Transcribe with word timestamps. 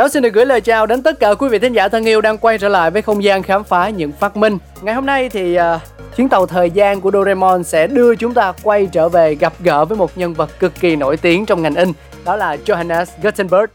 Cáo 0.00 0.08
xin 0.08 0.22
được 0.22 0.34
gửi 0.34 0.46
lời 0.46 0.60
chào 0.60 0.86
đến 0.86 1.02
tất 1.02 1.20
cả 1.20 1.34
quý 1.34 1.48
vị 1.48 1.58
thính 1.58 1.72
giả 1.72 1.88
thân 1.88 2.04
yêu 2.04 2.20
đang 2.20 2.38
quay 2.38 2.58
trở 2.58 2.68
lại 2.68 2.90
với 2.90 3.02
không 3.02 3.24
gian 3.24 3.42
khám 3.42 3.64
phá 3.64 3.88
những 3.88 4.12
phát 4.12 4.36
minh. 4.36 4.58
Ngày 4.82 4.94
hôm 4.94 5.06
nay 5.06 5.28
thì 5.28 5.58
uh, 5.58 5.62
chuyến 6.16 6.28
tàu 6.28 6.46
thời 6.46 6.70
gian 6.70 7.00
của 7.00 7.10
Doraemon 7.10 7.64
sẽ 7.64 7.86
đưa 7.86 8.14
chúng 8.14 8.34
ta 8.34 8.52
quay 8.62 8.86
trở 8.86 9.08
về 9.08 9.34
gặp 9.34 9.52
gỡ 9.60 9.84
với 9.84 9.98
một 9.98 10.18
nhân 10.18 10.34
vật 10.34 10.50
cực 10.58 10.72
kỳ 10.80 10.96
nổi 10.96 11.16
tiếng 11.16 11.46
trong 11.46 11.62
ngành 11.62 11.74
in, 11.74 11.92
đó 12.24 12.36
là 12.36 12.56
Johannes 12.66 13.04
Gutenberg. 13.22 13.66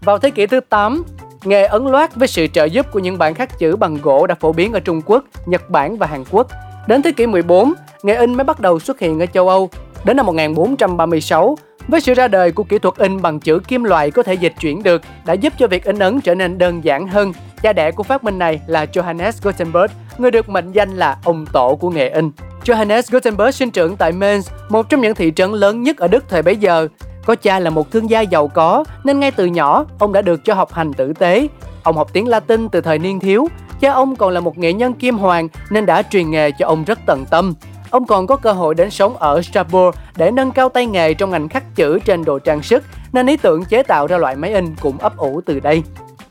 Vào 0.00 0.18
thế 0.18 0.30
kỷ 0.30 0.46
thứ 0.46 0.60
8, 0.68 1.02
nghề 1.44 1.64
ấn 1.64 1.84
loát 1.84 2.16
với 2.16 2.28
sự 2.28 2.46
trợ 2.46 2.64
giúp 2.64 2.86
của 2.92 2.98
những 2.98 3.18
bản 3.18 3.34
khắc 3.34 3.58
chữ 3.58 3.76
bằng 3.76 3.98
gỗ 4.02 4.26
đã 4.26 4.34
phổ 4.34 4.52
biến 4.52 4.72
ở 4.72 4.80
Trung 4.80 5.02
Quốc, 5.06 5.24
Nhật 5.46 5.70
Bản 5.70 5.96
và 5.96 6.06
Hàn 6.06 6.24
Quốc. 6.30 6.46
Đến 6.86 7.02
thế 7.02 7.12
kỷ 7.12 7.26
14, 7.26 7.72
nghề 8.02 8.14
in 8.14 8.34
mới 8.34 8.44
bắt 8.44 8.60
đầu 8.60 8.78
xuất 8.78 8.98
hiện 8.98 9.20
ở 9.20 9.26
châu 9.26 9.48
Âu. 9.48 9.70
Đến 10.04 10.16
năm 10.16 10.26
1436, 10.26 11.56
với 11.90 12.00
sự 12.00 12.14
ra 12.14 12.28
đời 12.28 12.52
của 12.52 12.62
kỹ 12.62 12.78
thuật 12.78 12.96
in 12.96 13.22
bằng 13.22 13.40
chữ 13.40 13.58
kim 13.68 13.84
loại 13.84 14.10
có 14.10 14.22
thể 14.22 14.34
dịch 14.34 14.54
chuyển 14.60 14.82
được 14.82 15.02
đã 15.24 15.32
giúp 15.32 15.52
cho 15.58 15.66
việc 15.66 15.84
in 15.84 15.98
ấn 15.98 16.20
trở 16.20 16.34
nên 16.34 16.58
đơn 16.58 16.84
giản 16.84 17.08
hơn. 17.08 17.32
Cha 17.62 17.72
đẻ 17.72 17.90
của 17.90 18.02
phát 18.02 18.24
minh 18.24 18.38
này 18.38 18.60
là 18.66 18.84
Johannes 18.84 19.32
Gutenberg, 19.42 19.92
người 20.18 20.30
được 20.30 20.48
mệnh 20.48 20.72
danh 20.72 20.96
là 20.96 21.16
ông 21.24 21.46
tổ 21.52 21.74
của 21.80 21.90
nghề 21.90 22.08
in. 22.08 22.30
Johannes 22.64 23.02
Gutenberg 23.10 23.52
sinh 23.52 23.70
trưởng 23.70 23.96
tại 23.96 24.12
Mainz, 24.12 24.42
một 24.68 24.88
trong 24.88 25.00
những 25.00 25.14
thị 25.14 25.32
trấn 25.36 25.52
lớn 25.52 25.82
nhất 25.82 25.96
ở 25.98 26.08
Đức 26.08 26.24
thời 26.28 26.42
bấy 26.42 26.56
giờ. 26.56 26.88
Có 27.26 27.34
cha 27.34 27.58
là 27.58 27.70
một 27.70 27.90
thương 27.90 28.10
gia 28.10 28.20
giàu 28.20 28.48
có 28.48 28.84
nên 29.04 29.20
ngay 29.20 29.30
từ 29.30 29.46
nhỏ 29.46 29.84
ông 29.98 30.12
đã 30.12 30.22
được 30.22 30.44
cho 30.44 30.54
học 30.54 30.72
hành 30.72 30.92
tử 30.92 31.12
tế. 31.12 31.48
Ông 31.82 31.96
học 31.96 32.10
tiếng 32.12 32.28
Latin 32.28 32.68
từ 32.68 32.80
thời 32.80 32.98
niên 32.98 33.20
thiếu. 33.20 33.48
Cha 33.80 33.92
ông 33.92 34.16
còn 34.16 34.32
là 34.32 34.40
một 34.40 34.58
nghệ 34.58 34.72
nhân 34.72 34.92
kim 34.92 35.18
hoàng 35.18 35.48
nên 35.70 35.86
đã 35.86 36.02
truyền 36.02 36.30
nghề 36.30 36.50
cho 36.50 36.66
ông 36.66 36.84
rất 36.84 36.98
tận 37.06 37.24
tâm. 37.30 37.54
Ông 37.90 38.06
còn 38.06 38.26
có 38.26 38.36
cơ 38.36 38.52
hội 38.52 38.74
đến 38.74 38.90
sống 38.90 39.16
ở 39.16 39.42
Strasbourg 39.42 39.96
để 40.16 40.30
nâng 40.30 40.52
cao 40.52 40.68
tay 40.68 40.86
nghề 40.86 41.14
trong 41.14 41.30
ngành 41.30 41.48
khắc 41.48 41.76
chữ 41.76 41.98
trên 41.98 42.24
đồ 42.24 42.38
trang 42.38 42.62
sức, 42.62 42.84
nên 43.12 43.26
ý 43.26 43.36
tưởng 43.36 43.64
chế 43.64 43.82
tạo 43.82 44.06
ra 44.06 44.18
loại 44.18 44.36
máy 44.36 44.54
in 44.54 44.74
cũng 44.80 44.98
ấp 44.98 45.16
ủ 45.16 45.40
từ 45.46 45.60
đây. 45.60 45.82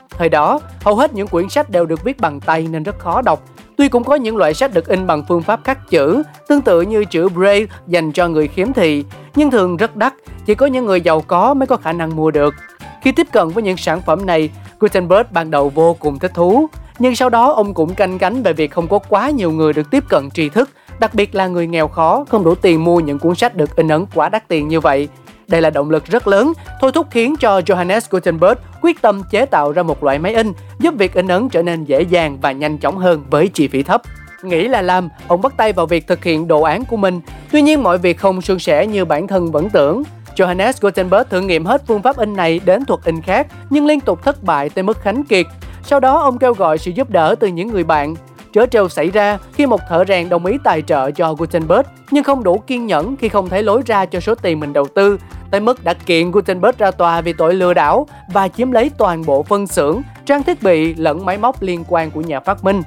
Thời 0.10 0.30
đó, 0.30 0.60
hầu 0.82 0.96
hết 0.96 1.14
những 1.14 1.28
quyển 1.28 1.50
sách 1.50 1.70
đều 1.70 1.86
được 1.86 2.04
viết 2.04 2.20
bằng 2.20 2.40
tay 2.40 2.68
nên 2.72 2.84
rất 2.84 3.00
khó 3.00 3.22
đọc. 3.22 3.44
Tuy 3.78 3.90
cũng 3.90 4.04
có 4.04 4.16
những 4.16 4.38
loại 4.38 4.54
sách 4.54 4.74
được 4.74 4.88
in 4.88 5.08
bằng 5.08 5.24
phương 5.28 5.42
pháp 5.42 5.60
khắc 5.64 5.90
chữ, 5.90 6.24
tương 6.48 6.62
tự 6.62 6.82
như 6.82 7.06
chữ 7.06 7.30
Braille 7.30 7.66
dành 7.88 8.12
cho 8.12 8.28
người 8.28 8.48
khiếm 8.48 8.74
thị, 8.74 9.06
nhưng 9.36 9.52
thường 9.52 9.78
rất 9.78 9.96
đắt, 9.96 10.14
chỉ 10.46 10.56
có 10.56 10.66
những 10.66 10.86
người 10.86 11.02
giàu 11.02 11.22
có 11.28 11.54
mới 11.54 11.68
có 11.68 11.78
khả 11.78 11.94
năng 11.94 12.16
mua 12.16 12.32
được. 12.32 12.56
Khi 13.02 13.12
tiếp 13.12 13.28
cận 13.32 13.50
với 13.50 13.64
những 13.64 13.78
sản 13.78 14.02
phẩm 14.02 14.26
này, 14.26 14.50
Gutenberg 14.80 15.28
ban 15.32 15.52
đầu 15.52 15.70
vô 15.70 15.94
cùng 16.00 16.20
thích 16.20 16.32
thú, 16.34 16.68
nhưng 17.00 17.16
sau 17.16 17.30
đó 17.30 17.52
ông 17.52 17.74
cũng 17.74 17.96
canh 17.96 18.20
cánh 18.20 18.44
về 18.44 18.54
việc 18.54 18.72
không 18.72 18.88
có 18.88 19.00
quá 19.00 19.30
nhiều 19.30 19.52
người 19.52 19.74
được 19.74 19.92
tiếp 19.92 20.04
cận 20.10 20.30
tri 20.30 20.50
thức 20.50 20.70
đặc 21.00 21.14
biệt 21.14 21.36
là 21.36 21.48
người 21.48 21.68
nghèo 21.68 21.88
khó 21.88 22.26
không 22.30 22.44
đủ 22.44 22.56
tiền 22.56 22.84
mua 22.84 23.00
những 23.00 23.20
cuốn 23.20 23.36
sách 23.36 23.56
được 23.56 23.76
in 23.76 23.88
ấn 23.88 24.06
quá 24.14 24.30
đắt 24.30 24.48
tiền 24.48 24.68
như 24.68 24.80
vậy. 24.80 25.08
Đây 25.48 25.62
là 25.62 25.70
động 25.70 25.90
lực 25.90 26.06
rất 26.06 26.28
lớn, 26.28 26.54
thôi 26.82 26.92
thúc 26.92 27.08
khiến 27.12 27.36
cho 27.40 27.60
Johannes 27.60 28.02
Gutenberg 28.10 28.60
quyết 28.82 29.02
tâm 29.02 29.22
chế 29.32 29.46
tạo 29.46 29.72
ra 29.72 29.84
một 29.84 30.04
loại 30.04 30.20
máy 30.20 30.34
in 30.36 30.54
giúp 30.80 30.94
việc 30.98 31.14
in 31.14 31.28
ấn 31.28 31.50
trở 31.50 31.64
nên 31.64 31.84
dễ 31.84 32.02
dàng 32.02 32.38
và 32.42 32.52
nhanh 32.52 32.78
chóng 32.78 32.98
hơn 32.98 33.24
với 33.30 33.48
chi 33.48 33.68
phí 33.68 33.84
thấp. 33.84 34.02
Nghĩ 34.44 34.68
là 34.68 34.82
làm, 34.82 35.10
ông 35.28 35.42
bắt 35.42 35.54
tay 35.58 35.74
vào 35.74 35.86
việc 35.86 36.08
thực 36.08 36.24
hiện 36.24 36.48
đồ 36.48 36.62
án 36.62 36.86
của 36.86 36.98
mình. 36.98 37.22
Tuy 37.52 37.62
nhiên 37.62 37.84
mọi 37.84 37.98
việc 37.98 38.18
không 38.18 38.42
suôn 38.42 38.60
sẻ 38.60 38.88
như 38.88 39.06
bản 39.06 39.28
thân 39.28 39.52
vẫn 39.52 39.70
tưởng. 39.70 40.04
Johannes 40.36 40.74
Gutenberg 40.82 41.30
thử 41.30 41.42
nghiệm 41.42 41.66
hết 41.66 41.84
phương 41.88 42.02
pháp 42.02 42.18
in 42.18 42.36
này 42.36 42.60
đến 42.66 42.86
thuật 42.86 43.04
in 43.04 43.22
khác 43.22 43.48
nhưng 43.70 43.86
liên 43.86 44.00
tục 44.00 44.24
thất 44.24 44.44
bại 44.44 44.70
tới 44.70 44.84
mức 44.84 45.02
khánh 45.02 45.24
kiệt. 45.24 45.46
Sau 45.84 46.00
đó 46.00 46.20
ông 46.20 46.38
kêu 46.38 46.54
gọi 46.54 46.78
sự 46.78 46.92
giúp 46.92 47.10
đỡ 47.10 47.36
từ 47.40 47.48
những 47.48 47.68
người 47.68 47.84
bạn 47.84 48.16
Trớ 48.54 48.66
trêu 48.66 48.90
xảy 48.90 49.10
ra 49.10 49.38
khi 49.54 49.66
một 49.66 49.82
thợ 49.90 50.04
rèn 50.08 50.30
đồng 50.30 50.46
ý 50.46 50.58
tài 50.64 50.82
trợ 50.82 51.12
cho 51.12 51.34
Gutenberg 51.34 51.88
nhưng 52.12 52.24
không 52.24 52.44
đủ 52.44 52.58
kiên 52.58 52.86
nhẫn 52.86 53.16
khi 53.16 53.30
không 53.30 53.50
thấy 53.50 53.64
lối 53.64 53.82
ra 53.86 54.06
cho 54.06 54.20
số 54.20 54.36
tiền 54.36 54.60
mình 54.60 54.74
đầu 54.74 54.88
tư, 54.96 55.18
tới 55.52 55.62
mức 55.62 55.84
đã 55.84 55.94
kiện 55.94 56.32
Gutenberg 56.32 56.78
ra 56.78 56.92
tòa 56.92 57.22
vì 57.22 57.34
tội 57.34 57.54
lừa 57.54 57.74
đảo 57.74 58.08
và 58.34 58.48
chiếm 58.48 58.72
lấy 58.72 58.92
toàn 58.98 59.26
bộ 59.26 59.44
phân 59.44 59.68
xưởng, 59.68 60.02
trang 60.26 60.44
thiết 60.44 60.64
bị 60.64 60.94
lẫn 60.94 61.26
máy 61.26 61.38
móc 61.38 61.62
liên 61.62 61.84
quan 61.88 62.12
của 62.12 62.22
nhà 62.22 62.40
phát 62.40 62.64
minh. 62.64 62.82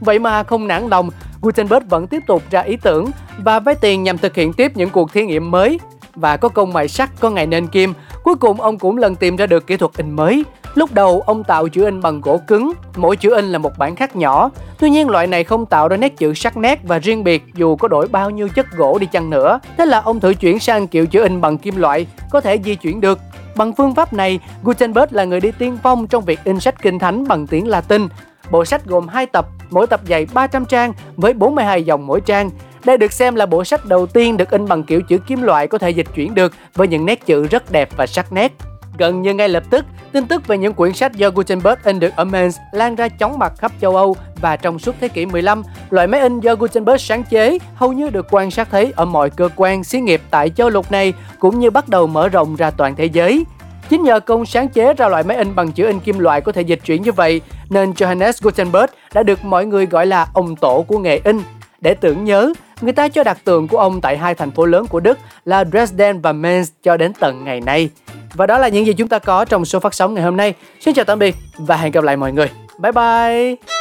Vậy 0.00 0.18
mà 0.18 0.42
không 0.42 0.68
nản 0.68 0.88
lòng, 0.88 1.10
Gutenberg 1.42 1.88
vẫn 1.88 2.06
tiếp 2.06 2.22
tục 2.26 2.42
ra 2.50 2.60
ý 2.60 2.76
tưởng 2.76 3.10
và 3.38 3.60
vay 3.60 3.74
tiền 3.74 4.02
nhằm 4.02 4.18
thực 4.18 4.34
hiện 4.34 4.52
tiếp 4.52 4.72
những 4.74 4.90
cuộc 4.90 5.12
thí 5.12 5.26
nghiệm 5.26 5.50
mới. 5.50 5.80
Và 6.14 6.36
có 6.36 6.48
công 6.48 6.72
mài 6.72 6.88
sắt, 6.88 7.10
có 7.20 7.30
ngày 7.30 7.46
nên 7.46 7.66
kim, 7.66 7.92
cuối 8.24 8.34
cùng 8.34 8.60
ông 8.60 8.78
cũng 8.78 8.98
lần 8.98 9.14
tìm 9.14 9.36
ra 9.36 9.46
được 9.46 9.66
kỹ 9.66 9.76
thuật 9.76 9.92
in 9.96 10.10
mới. 10.10 10.44
Lúc 10.76 10.94
đầu 10.94 11.22
ông 11.26 11.44
tạo 11.44 11.68
chữ 11.68 11.84
in 11.84 12.00
bằng 12.00 12.20
gỗ 12.20 12.40
cứng, 12.46 12.72
mỗi 12.96 13.16
chữ 13.16 13.34
in 13.34 13.44
là 13.44 13.58
một 13.58 13.78
bản 13.78 13.96
khắc 13.96 14.16
nhỏ. 14.16 14.50
Tuy 14.78 14.90
nhiên 14.90 15.08
loại 15.08 15.26
này 15.26 15.44
không 15.44 15.66
tạo 15.66 15.88
ra 15.88 15.96
nét 15.96 16.16
chữ 16.16 16.34
sắc 16.34 16.56
nét 16.56 16.80
và 16.82 16.98
riêng 16.98 17.24
biệt 17.24 17.44
dù 17.54 17.76
có 17.76 17.88
đổi 17.88 18.08
bao 18.08 18.30
nhiêu 18.30 18.48
chất 18.48 18.66
gỗ 18.76 18.98
đi 18.98 19.06
chăng 19.12 19.30
nữa. 19.30 19.60
Thế 19.78 19.86
là 19.86 20.00
ông 20.00 20.20
thử 20.20 20.34
chuyển 20.34 20.58
sang 20.58 20.86
kiểu 20.86 21.06
chữ 21.06 21.22
in 21.22 21.40
bằng 21.40 21.58
kim 21.58 21.76
loại, 21.76 22.06
có 22.30 22.40
thể 22.40 22.58
di 22.64 22.74
chuyển 22.74 23.00
được. 23.00 23.18
Bằng 23.56 23.72
phương 23.72 23.94
pháp 23.94 24.12
này, 24.12 24.40
Gutenberg 24.62 25.14
là 25.14 25.24
người 25.24 25.40
đi 25.40 25.50
tiên 25.58 25.78
phong 25.82 26.06
trong 26.06 26.24
việc 26.24 26.40
in 26.44 26.60
sách 26.60 26.82
kinh 26.82 26.98
thánh 26.98 27.28
bằng 27.28 27.46
tiếng 27.46 27.68
Latin. 27.68 28.08
Bộ 28.50 28.64
sách 28.64 28.84
gồm 28.84 29.08
2 29.08 29.26
tập, 29.26 29.46
mỗi 29.70 29.86
tập 29.86 30.00
dày 30.08 30.26
300 30.34 30.64
trang 30.64 30.92
với 31.16 31.32
42 31.32 31.82
dòng 31.82 32.06
mỗi 32.06 32.20
trang. 32.20 32.50
Đây 32.84 32.98
được 32.98 33.12
xem 33.12 33.34
là 33.34 33.46
bộ 33.46 33.64
sách 33.64 33.86
đầu 33.86 34.06
tiên 34.06 34.36
được 34.36 34.50
in 34.50 34.68
bằng 34.68 34.82
kiểu 34.84 35.02
chữ 35.02 35.18
kim 35.18 35.42
loại 35.42 35.66
có 35.66 35.78
thể 35.78 35.90
dịch 35.90 36.06
chuyển 36.14 36.34
được 36.34 36.52
với 36.74 36.88
những 36.88 37.06
nét 37.06 37.26
chữ 37.26 37.46
rất 37.46 37.72
đẹp 37.72 37.88
và 37.96 38.06
sắc 38.06 38.32
nét. 38.32 38.52
Gần 38.98 39.22
như 39.22 39.34
ngay 39.34 39.48
lập 39.48 39.62
tức, 39.70 39.84
tin 40.12 40.26
tức 40.26 40.46
về 40.46 40.58
những 40.58 40.74
quyển 40.74 40.92
sách 40.92 41.12
do 41.12 41.30
Gutenberg 41.30 41.78
in 41.84 42.00
được 42.00 42.16
ở 42.16 42.24
Mainz 42.24 42.50
lan 42.72 42.94
ra 42.94 43.08
chóng 43.08 43.38
mặt 43.38 43.52
khắp 43.58 43.72
châu 43.80 43.96
Âu 43.96 44.16
và 44.40 44.56
trong 44.56 44.78
suốt 44.78 44.94
thế 45.00 45.08
kỷ 45.08 45.26
15, 45.26 45.62
loại 45.90 46.06
máy 46.06 46.20
in 46.20 46.40
do 46.40 46.54
Gutenberg 46.54 46.98
sáng 46.98 47.22
chế 47.22 47.58
hầu 47.74 47.92
như 47.92 48.10
được 48.10 48.26
quan 48.30 48.50
sát 48.50 48.68
thấy 48.70 48.92
ở 48.96 49.04
mọi 49.04 49.30
cơ 49.30 49.48
quan 49.56 49.84
xí 49.84 50.00
nghiệp 50.00 50.22
tại 50.30 50.50
châu 50.50 50.70
lục 50.70 50.92
này 50.92 51.12
cũng 51.38 51.60
như 51.60 51.70
bắt 51.70 51.88
đầu 51.88 52.06
mở 52.06 52.28
rộng 52.28 52.56
ra 52.56 52.70
toàn 52.70 52.96
thế 52.96 53.04
giới. 53.04 53.44
Chính 53.88 54.02
nhờ 54.02 54.20
công 54.20 54.46
sáng 54.46 54.68
chế 54.68 54.94
ra 54.94 55.08
loại 55.08 55.22
máy 55.22 55.36
in 55.36 55.54
bằng 55.54 55.72
chữ 55.72 55.86
in 55.86 56.00
kim 56.00 56.18
loại 56.18 56.40
có 56.40 56.52
thể 56.52 56.62
dịch 56.62 56.80
chuyển 56.84 57.02
như 57.02 57.12
vậy, 57.12 57.40
nên 57.70 57.90
Johannes 57.90 58.32
Gutenberg 58.42 58.92
đã 59.14 59.22
được 59.22 59.44
mọi 59.44 59.66
người 59.66 59.86
gọi 59.86 60.06
là 60.06 60.26
ông 60.34 60.56
tổ 60.56 60.84
của 60.88 60.98
nghề 60.98 61.20
in. 61.24 61.40
Để 61.80 61.94
tưởng 61.94 62.24
nhớ, 62.24 62.52
người 62.80 62.92
ta 62.92 63.08
cho 63.08 63.24
đặt 63.24 63.38
tượng 63.44 63.68
của 63.68 63.78
ông 63.78 64.00
tại 64.00 64.16
hai 64.16 64.34
thành 64.34 64.50
phố 64.50 64.66
lớn 64.66 64.86
của 64.86 65.00
Đức 65.00 65.18
là 65.44 65.64
Dresden 65.64 66.20
và 66.20 66.32
Mainz 66.32 66.64
cho 66.82 66.96
đến 66.96 67.12
tận 67.20 67.44
ngày 67.44 67.60
nay. 67.60 67.90
Và 68.36 68.46
đó 68.46 68.58
là 68.58 68.68
những 68.68 68.86
gì 68.86 68.92
chúng 68.92 69.08
ta 69.08 69.18
có 69.18 69.44
trong 69.44 69.64
số 69.64 69.80
phát 69.80 69.94
sóng 69.94 70.14
ngày 70.14 70.24
hôm 70.24 70.36
nay. 70.36 70.54
Xin 70.80 70.94
chào 70.94 71.04
tạm 71.04 71.18
biệt 71.18 71.34
và 71.58 71.76
hẹn 71.76 71.92
gặp 71.92 72.04
lại 72.04 72.16
mọi 72.16 72.32
người. 72.32 72.50
Bye 72.78 72.92
bye! 72.92 73.75